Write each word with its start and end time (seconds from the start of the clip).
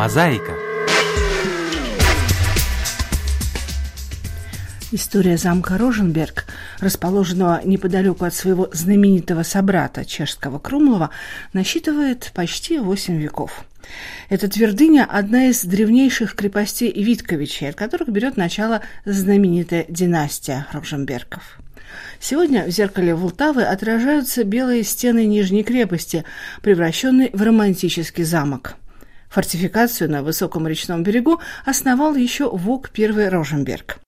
Мозаика. 0.00 0.54
История 4.92 5.36
замка 5.36 5.76
Роженберг, 5.76 6.46
расположенного 6.78 7.60
неподалеку 7.66 8.24
от 8.24 8.32
своего 8.32 8.70
знаменитого 8.72 9.42
собрата 9.42 10.06
чешского 10.06 10.58
Крумлова, 10.58 11.10
насчитывает 11.52 12.32
почти 12.32 12.78
восемь 12.78 13.20
веков. 13.20 13.62
Эта 14.30 14.48
твердыня– 14.48 15.06
одна 15.10 15.48
из 15.48 15.64
древнейших 15.64 16.34
крепостей 16.34 16.90
Витковичей, 16.90 17.68
от 17.68 17.76
которых 17.76 18.08
берет 18.08 18.38
начало 18.38 18.80
знаменитая 19.04 19.84
династия 19.90 20.66
Роженбергов. 20.72 21.60
Сегодня 22.18 22.64
в 22.64 22.70
зеркале 22.70 23.14
Волтавы 23.14 23.64
отражаются 23.64 24.44
белые 24.44 24.82
стены 24.82 25.26
Нижней 25.26 25.62
крепости, 25.62 26.24
превращенной 26.62 27.28
в 27.34 27.42
романтический 27.42 28.24
замок. 28.24 28.76
Фортификацию 29.30 30.10
на 30.10 30.22
высоком 30.22 30.66
речном 30.66 31.02
берегу 31.02 31.40
основал 31.64 32.14
еще 32.14 32.50
Вог 32.50 32.90
I 32.98 33.28
Роженберг 33.28 34.00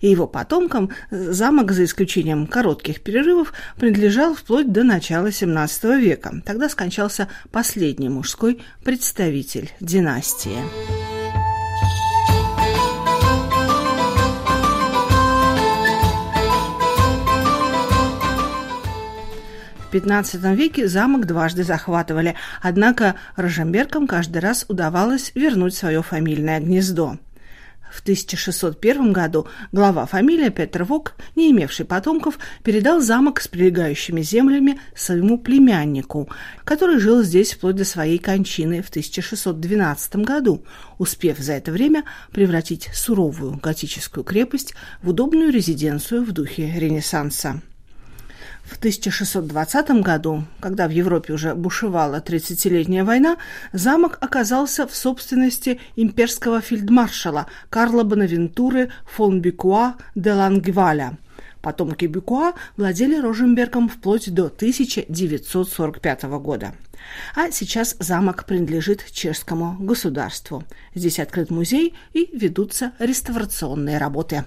и 0.00 0.08
его 0.10 0.26
потомкам 0.26 0.90
замок, 1.10 1.72
за 1.72 1.84
исключением 1.84 2.46
коротких 2.46 3.00
перерывов, 3.00 3.52
принадлежал 3.76 4.34
вплоть 4.34 4.70
до 4.70 4.82
начала 4.82 5.28
XVII 5.28 6.00
века. 6.00 6.42
Тогда 6.44 6.68
скончался 6.68 7.28
последний 7.50 8.08
мужской 8.08 8.60
представитель 8.82 9.72
династии. 9.80 10.58
XV 19.94 20.54
веке 20.54 20.88
замок 20.88 21.26
дважды 21.26 21.62
захватывали, 21.64 22.34
однако 22.60 23.14
Рожемберкам 23.36 24.06
каждый 24.06 24.38
раз 24.38 24.64
удавалось 24.68 25.32
вернуть 25.34 25.74
свое 25.74 26.02
фамильное 26.02 26.60
гнездо. 26.60 27.18
В 27.94 28.00
1601 28.00 29.12
году 29.12 29.46
глава 29.70 30.04
фамилии 30.04 30.48
Петр 30.48 30.82
Вок, 30.82 31.14
не 31.36 31.52
имевший 31.52 31.86
потомков, 31.86 32.40
передал 32.64 33.00
замок 33.00 33.40
с 33.40 33.46
прилегающими 33.46 34.20
землями 34.20 34.80
своему 34.96 35.38
племяннику, 35.38 36.28
который 36.64 36.98
жил 36.98 37.22
здесь 37.22 37.52
вплоть 37.52 37.76
до 37.76 37.84
своей 37.84 38.18
кончины 38.18 38.82
в 38.82 38.88
1612 38.88 40.16
году, 40.16 40.64
успев 40.98 41.38
за 41.38 41.52
это 41.52 41.70
время 41.70 42.02
превратить 42.32 42.90
суровую 42.92 43.60
готическую 43.62 44.24
крепость 44.24 44.74
в 45.00 45.10
удобную 45.10 45.52
резиденцию 45.52 46.24
в 46.24 46.32
духе 46.32 46.72
Ренессанса. 46.76 47.62
В 48.64 48.78
1620 48.78 50.02
году, 50.02 50.44
когда 50.58 50.88
в 50.88 50.90
Европе 50.90 51.34
уже 51.34 51.54
бушевала 51.54 52.22
30-летняя 52.24 53.04
война, 53.04 53.36
замок 53.72 54.16
оказался 54.22 54.86
в 54.86 54.96
собственности 54.96 55.80
имперского 55.96 56.62
фельдмаршала 56.62 57.46
Карла 57.68 58.04
Бонавентуры 58.04 58.90
фон 59.04 59.42
Бюкуа 59.42 59.96
де 60.14 60.32
Лангваля. 60.32 61.18
Потомки 61.60 62.06
Бюкуа 62.06 62.54
владели 62.76 63.20
Роженбергом 63.20 63.88
вплоть 63.88 64.32
до 64.32 64.46
1945 64.46 66.22
года. 66.24 66.74
А 67.34 67.50
сейчас 67.50 67.96
замок 67.98 68.46
принадлежит 68.46 69.04
чешскому 69.10 69.76
государству. 69.78 70.64
Здесь 70.94 71.18
открыт 71.18 71.50
музей 71.50 71.94
и 72.14 72.30
ведутся 72.32 72.92
реставрационные 72.98 73.98
работы. 73.98 74.44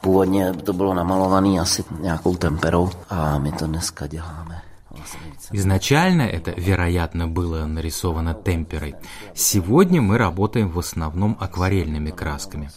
Původně 0.00 0.52
to 0.52 0.72
bylo 0.72 0.94
namalované 0.94 1.60
asi 1.60 1.84
nějakou 2.00 2.36
temperou 2.36 2.90
a 3.08 3.38
my 3.38 3.52
to 3.52 3.66
dneska 3.66 4.06
děláme. 4.06 4.62
Изначально 5.52 6.22
это, 6.22 6.52
вероятно, 6.56 7.28
было 7.28 7.64
нарисовано 7.64 8.34
темперой. 8.34 8.94
Сегодня 9.34 10.00
мы 10.02 10.18
работаем 10.18 10.68
в 10.70 10.78
основном 10.78 11.36
акварельными 11.40 12.10
красками. 12.10 12.70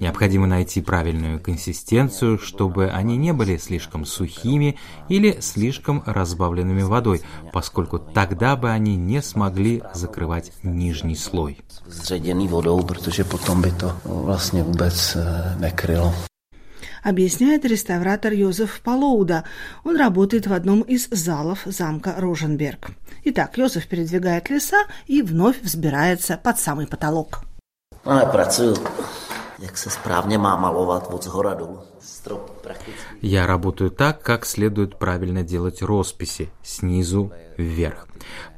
Необходимо 0.00 0.46
найти 0.46 0.82
правильную 0.82 1.40
консистенцию, 1.40 2.38
чтобы 2.38 2.90
они 2.90 3.16
не 3.16 3.32
были 3.32 3.56
слишком 3.56 4.04
сухими 4.04 4.76
или 5.08 5.40
слишком 5.40 6.02
разбавленными 6.06 6.82
водой, 6.82 7.22
поскольку 7.52 7.98
тогда 7.98 8.56
бы 8.56 8.70
они 8.70 8.96
не 8.96 9.22
смогли 9.22 9.82
закрывать 9.94 10.52
нижний 10.62 11.16
слой. 11.16 11.58
Зředěný 11.86 12.48
vodou, 12.48 12.82
protože 12.82 13.24
potom 13.24 13.62
by 13.62 13.72
to 13.72 13.96
vlastně 14.04 14.62
vůbec 14.62 15.16
nekrylo 15.58 16.14
объясняет 17.04 17.64
реставратор 17.64 18.32
Йозеф 18.32 18.80
Полоуда. 18.80 19.44
Он 19.84 19.96
работает 19.96 20.48
в 20.48 20.52
одном 20.52 20.80
из 20.80 21.08
залов 21.10 21.60
замка 21.66 22.14
Роженберг. 22.16 22.90
Итак, 23.24 23.56
Йозеф 23.56 23.86
передвигает 23.86 24.50
леса 24.50 24.84
и 25.06 25.22
вновь 25.22 25.60
взбирается 25.60 26.40
под 26.42 26.58
самый 26.58 26.88
потолок. 26.88 27.42
Я 33.20 33.46
работаю 33.46 33.90
так, 33.90 34.22
как 34.22 34.46
следует 34.46 34.98
правильно 34.98 35.42
делать 35.42 35.80
росписи, 35.80 36.50
снизу 36.62 37.32
вверх. 37.56 38.08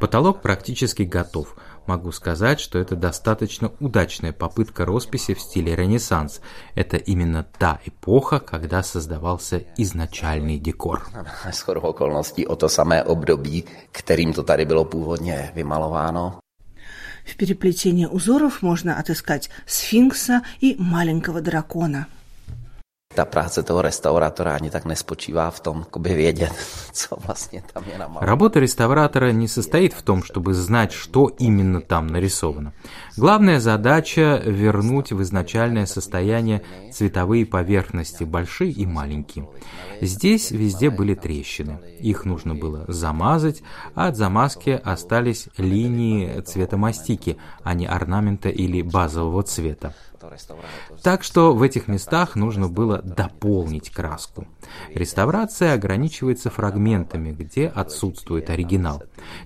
Потолок 0.00 0.40
практически 0.40 1.02
готов– 1.02 1.56
могу 1.88 2.12
сказать, 2.12 2.60
что 2.60 2.78
это 2.78 2.97
достаточно 2.97 3.72
удачная 3.80 4.32
попытка 4.32 4.84
росписи 4.84 5.34
в 5.34 5.41
стиле 5.41 5.74
Ренессанс. 5.76 6.41
Это 6.74 6.97
именно 6.97 7.47
та 7.58 7.80
эпоха, 7.84 8.41
когда 8.41 8.82
создавался 8.82 9.64
изначальный 9.76 10.58
декор. 10.58 11.06
Shodou 11.52 11.80
okolností 11.80 12.47
o 12.47 12.56
to 12.56 12.69
samé 12.69 13.04
období, 13.04 13.64
kterým 13.92 14.32
to 14.32 14.42
tady 14.42 14.64
bylo 14.64 14.84
původně 14.84 15.52
vymalováno. 15.54 16.38
В 17.24 17.36
переплетении 17.36 18.06
узоров 18.06 18.62
можно 18.62 18.97
отыскать 19.00 19.50
сфинкса 19.66 20.42
и 20.60 20.76
маленького 20.78 21.41
дракона– 21.41 22.06
ta 23.16 23.25
práce 23.25 23.62
toho 23.62 23.82
restaurátora 23.82 24.54
ani 24.54 24.71
tak 24.71 24.84
nespočívá 24.84 25.50
v 25.50 25.60
tom, 25.60 25.87
by 25.99 26.15
vědět, 26.15 26.53
co 26.93 27.16
vlastně 27.27 27.62
tam 27.72 27.84
je 27.93 27.99
намаловано. 27.99 28.27
Работа 28.27 28.60
реставратора 28.60 29.32
не 29.32 29.49
состоит 29.49 29.94
в 29.94 30.03
том, 30.03 30.22
чтобы 30.22 30.53
знать, 30.54 30.93
что 30.93 31.31
именно 31.38 31.81
там 31.81 32.06
нарисовано. 32.06 32.72
Главная 33.16 33.60
задача– 33.60 34.43
вернуть 34.44 35.12
в 35.12 35.22
изначальное 35.22 35.87
состояние 35.87 36.60
цветовые 36.93 37.47
поверхности, 37.47 38.25
большие 38.25 38.71
и 38.72 38.87
маленькие. 38.87 39.48
Здесь 40.03 40.50
везде 40.50 40.91
были 40.91 41.15
трещины. 41.15 41.78
Их 42.00 42.27
нужно 42.27 42.54
было 42.54 42.84
замазать, 42.88 43.62
а 43.94 44.09
от 44.09 44.16
замазки 44.16 44.78
остались 44.84 45.48
линии 45.56 46.41
цвета 46.41 46.77
мастики, 46.77 47.38
а 47.62 47.72
не 47.75 47.87
орнамента 47.87 48.50
или 48.50 48.83
базового 48.83 49.43
цвета. 49.43 49.94
Так 51.03 51.22
что 51.22 51.54
в 51.54 51.62
этих 51.62 51.88
местах 51.88 52.37
нужно 52.37 52.69
было 52.69 53.03
дополнить 53.06 53.90
краску. 53.90 54.46
Реставрация 54.94 55.72
ограничивается 55.72 56.50
фрагментами, 56.50 57.32
где 57.32 57.68
отсутствует 57.68 58.50
оригинал. 58.50 59.02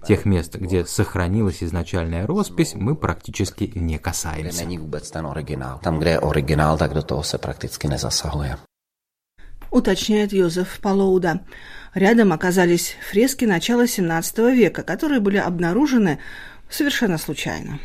Тех 0.07 0.25
мест, 0.25 0.57
где 0.57 0.85
сохранилась 0.85 1.63
изначальная 1.63 2.27
роспись, 2.27 2.75
мы 2.75 2.97
практически 2.97 3.71
не 3.75 3.99
касаемся. 3.99 4.65
Там, 5.83 6.01
где 6.01 6.19
оригинал, 6.19 6.79
так 6.79 6.95
до 6.95 7.03
того 7.03 7.23
практически 7.41 7.87
не 7.87 7.99
засahuje. 7.99 8.57
Уточняет 9.71 10.33
Йозеф 10.33 10.81
Палоуда. 10.81 11.41
Рядом 11.95 12.33
оказались 12.33 12.97
фрески 13.09 13.45
начала 13.45 13.85
XVII 13.85 14.53
века, 14.53 14.83
которые 14.83 15.21
были 15.21 15.37
обнаружены 15.37 16.19
совершенно 16.69 17.19
случайно. 17.19 17.79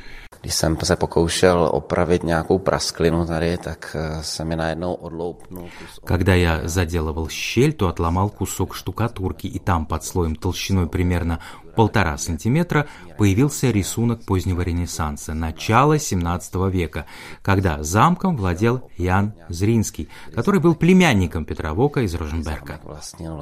Když 0.45 0.55
jsem 0.55 0.77
se 0.83 0.95
pokoušel 0.95 1.69
opravit 1.73 2.23
nějakou 2.23 2.59
prasklinu 2.59 3.25
tady, 3.25 3.57
tak 3.57 3.95
se 4.21 4.45
mi 4.45 4.55
najednou 4.55 4.93
odloupnul. 4.93 5.69
Когда 6.03 6.35
я 6.35 6.67
заделывал 6.67 7.29
щель, 7.29 7.73
то 7.73 7.87
отломал 7.87 8.29
кусок 8.29 8.75
штукатурки, 8.75 9.47
и 9.47 9.59
там 9.59 9.85
под 9.87 10.03
слоем 10.03 10.35
толщиной 10.35 10.87
примерно 10.87 11.39
полтора 11.75 12.17
сантиметра 12.17 12.85
появился 13.17 13.71
рисунок 13.71 14.23
позднего 14.23 14.61
Ренессанса, 14.61 15.33
начала 15.33 15.97
17 15.97 16.55
века, 16.71 17.07
когда 17.41 17.81
замком 17.81 18.37
владел 18.37 18.91
Ян 18.97 19.33
Зринский, 19.49 20.09
который 20.35 20.59
был 20.59 20.75
племянником 20.75 21.45
Петра 21.45 21.73
Вока 21.73 22.01
из 22.01 22.13
Роженберга. 22.13 22.79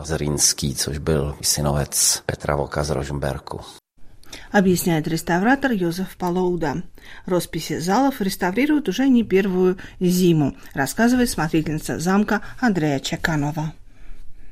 Зринский, 0.05 0.73
synovec 1.41 2.23
Petra 2.25 2.55
Voka 2.55 2.83
z 2.83 2.91
Rožmberku 2.91 3.61
объясняет 4.51 5.07
реставратор 5.07 5.71
Йозеф 5.71 6.15
Палоуда. 6.17 6.83
Росписи 7.25 7.79
залов 7.79 8.21
реставрируют 8.21 8.89
уже 8.89 9.07
не 9.07 9.23
первую 9.23 9.77
зиму, 9.99 10.55
рассказывает 10.73 11.29
смотрительница 11.29 11.99
замка 11.99 12.41
Андрея 12.59 12.99
Чеканова. 12.99 13.73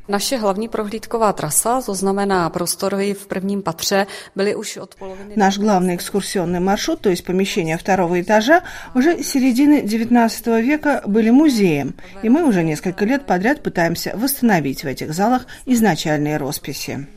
Naše 0.08 0.38
hlavní 0.38 0.68
prohlídková 0.68 1.34
trasa, 1.34 1.82
to 1.82 1.96
znamená 1.96 2.50
prostory 2.50 3.14
v 3.14 3.28
prvním 3.28 3.62
patře, 3.62 4.08
byly 4.36 4.56
už 4.56 4.78
od 4.78 4.96
poloviny... 4.96 5.34
Наш 5.36 5.58
главный 5.58 5.96
экскурсионный 5.96 6.60
маршрут, 6.60 7.02
то 7.02 7.10
есть 7.10 7.26
помещения 7.26 7.78
второго 7.78 8.22
этажа, 8.22 8.62
уже 8.96 9.24
с 9.24 9.28
середины 9.28 9.82
XIX 9.86 10.62
века 10.62 11.02
были 11.08 11.30
музеем, 11.30 11.94
и 12.24 12.30
мы 12.30 12.44
уже 12.44 12.64
несколько 12.64 13.06
лет 13.06 13.26
подряд 13.26 13.64
пытаемся 13.64 14.12
восстановить 14.16 14.84
в 14.84 14.88
этих 14.88 15.14
залах 15.14 15.46
изначальные 15.66 16.38
росписи. 16.38 17.08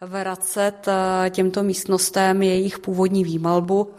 Vracet 0.00 0.88
eh, 0.88 1.30
těmto 1.30 1.62
místnostem 1.62 2.42
jejich 2.42 2.78
původní 2.78 3.24
výmalbu. 3.24 3.90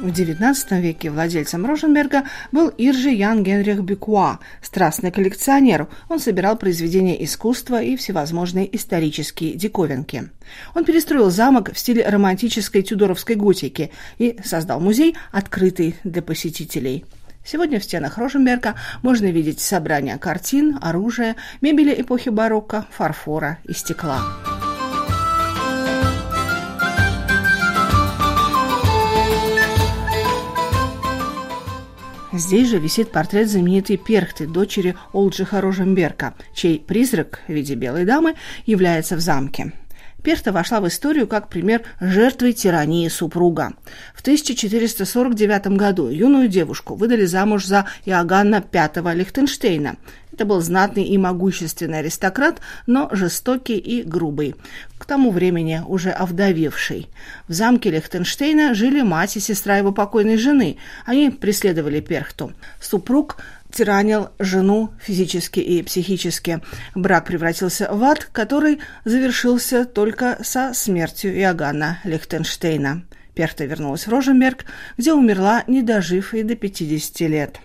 В 0.00 0.06
XIX 0.06 0.80
веке 0.80 1.10
владельцем 1.10 1.66
Роженберга 1.66 2.22
был 2.52 2.72
Иржи 2.78 3.10
Ян 3.10 3.42
Генрих 3.42 3.80
Бюкуа, 3.80 4.38
страстный 4.62 5.10
коллекционер. 5.10 5.88
Он 6.08 6.18
собирал 6.18 6.56
произведения 6.56 7.22
искусства 7.22 7.82
и 7.82 7.96
всевозможные 7.96 8.74
исторические 8.74 9.52
диковинки. 9.56 10.30
Он 10.74 10.86
перестроил 10.86 11.28
замок 11.30 11.74
в 11.74 11.78
стиле 11.78 12.08
романтической 12.08 12.80
тюдоровской 12.80 13.36
готики 13.36 13.90
и 14.16 14.38
создал 14.42 14.80
музей, 14.80 15.16
открытый 15.32 15.94
для 16.02 16.22
посетителей. 16.22 17.04
Сегодня 17.44 17.78
в 17.78 17.84
стенах 17.84 18.16
Роженберга 18.16 18.76
можно 19.02 19.26
видеть 19.26 19.60
собрания 19.60 20.16
картин, 20.16 20.78
оружия, 20.80 21.36
мебели 21.60 22.00
эпохи 22.00 22.30
барокко, 22.30 22.86
фарфора 22.90 23.58
и 23.64 23.74
стекла. 23.74 24.22
Здесь 32.32 32.68
же 32.68 32.78
висит 32.78 33.10
портрет 33.10 33.50
знаменитой 33.50 33.96
Перхты, 33.96 34.46
дочери 34.46 34.96
Олджиха 35.12 35.60
Роженберга, 35.60 36.34
чей 36.54 36.78
призрак 36.78 37.40
в 37.48 37.52
виде 37.52 37.74
белой 37.74 38.04
дамы 38.04 38.34
является 38.66 39.16
в 39.16 39.20
замке. 39.20 39.72
Перта 40.22 40.52
вошла 40.52 40.80
в 40.80 40.86
историю 40.86 41.26
как 41.26 41.48
пример 41.48 41.82
жертвы 42.00 42.52
тирании 42.52 43.08
супруга. 43.08 43.72
В 44.14 44.20
1449 44.20 45.66
году 45.68 46.08
юную 46.08 46.48
девушку 46.48 46.94
выдали 46.94 47.24
замуж 47.24 47.64
за 47.64 47.86
Иоганна 48.04 48.62
V 48.72 49.14
Лихтенштейна. 49.14 49.96
Это 50.40 50.46
был 50.46 50.62
знатный 50.62 51.04
и 51.04 51.18
могущественный 51.18 51.98
аристократ, 51.98 52.62
но 52.86 53.10
жестокий 53.12 53.76
и 53.76 54.02
грубый, 54.02 54.54
к 54.96 55.04
тому 55.04 55.32
времени 55.32 55.82
уже 55.86 56.08
овдовевший. 56.08 57.10
В 57.46 57.52
замке 57.52 57.90
Лихтенштейна 57.90 58.72
жили 58.72 59.02
мать 59.02 59.36
и 59.36 59.40
сестра 59.40 59.76
его 59.76 59.92
покойной 59.92 60.38
жены. 60.38 60.78
Они 61.04 61.28
преследовали 61.28 62.00
Перхту. 62.00 62.54
Супруг 62.80 63.36
тиранил 63.70 64.30
жену 64.38 64.94
физически 64.98 65.60
и 65.60 65.82
психически. 65.82 66.62
Брак 66.94 67.26
превратился 67.26 67.92
в 67.92 68.02
ад, 68.02 68.26
который 68.32 68.80
завершился 69.04 69.84
только 69.84 70.38
со 70.42 70.72
смертью 70.72 71.36
Иоганна 71.36 71.98
Лихтенштейна. 72.04 73.02
Перхта 73.34 73.66
вернулась 73.66 74.06
в 74.06 74.10
Роженберг, 74.10 74.64
где 74.96 75.12
умерла, 75.12 75.64
не 75.66 75.82
дожив 75.82 76.32
и 76.32 76.42
до 76.42 76.56
50 76.56 77.20
лет. 77.28 77.60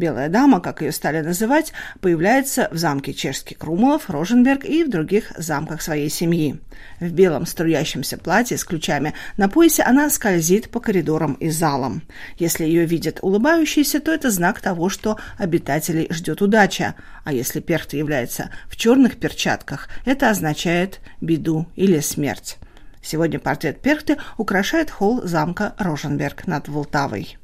Белая 0.00 0.30
дама, 0.30 0.60
как 0.62 0.80
ее 0.80 0.92
стали 0.92 1.20
называть, 1.20 1.74
появляется 2.00 2.70
в 2.72 2.78
замке 2.78 3.12
Чешский 3.12 3.54
Крумлов, 3.54 4.08
Роженберг 4.08 4.64
и 4.64 4.82
в 4.82 4.88
других 4.88 5.30
замках 5.36 5.82
своей 5.82 6.08
семьи. 6.08 6.58
В 7.00 7.12
белом 7.12 7.44
струящемся 7.44 8.16
платье 8.16 8.56
с 8.56 8.64
ключами 8.64 9.12
на 9.36 9.50
поясе 9.50 9.82
она 9.82 10.08
скользит 10.08 10.70
по 10.70 10.80
коридорам 10.80 11.34
и 11.34 11.50
залам. 11.50 12.00
Если 12.38 12.64
ее 12.64 12.86
видят 12.86 13.18
улыбающейся, 13.20 14.00
то 14.00 14.10
это 14.10 14.30
знак 14.30 14.60
того, 14.60 14.88
что 14.88 15.18
обитателей 15.36 16.08
ждет 16.10 16.40
удача, 16.40 16.94
а 17.24 17.34
если 17.34 17.60
перхта 17.60 17.98
является 17.98 18.48
в 18.68 18.76
черных 18.76 19.18
перчатках, 19.18 19.90
это 20.06 20.30
означает 20.30 21.00
беду 21.20 21.66
или 21.76 22.00
смерть. 22.00 22.56
Сегодня 23.02 23.38
портрет 23.38 23.82
Перхты 23.82 24.16
украшает 24.38 24.90
холл 24.90 25.20
замка 25.24 25.74
Роженберг 25.76 26.46
над 26.46 26.68
Волтавой. 26.68 27.36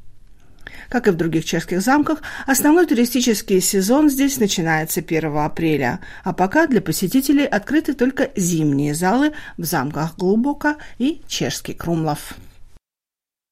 Как 0.88 1.08
и 1.08 1.10
в 1.10 1.16
других 1.16 1.44
чешских 1.44 1.80
замках, 1.80 2.22
основной 2.46 2.86
туристический 2.86 3.60
сезон 3.60 4.08
здесь 4.08 4.38
начинается 4.38 5.00
1 5.00 5.36
апреля, 5.36 6.00
а 6.24 6.32
пока 6.32 6.66
для 6.66 6.80
посетителей 6.80 7.44
открыты 7.44 7.94
только 7.94 8.30
зимние 8.36 8.94
залы 8.94 9.32
в 9.56 9.64
замках 9.64 10.16
Глубока 10.16 10.76
и 10.98 11.22
Чешский 11.28 11.74
Крумлов. 11.74 12.34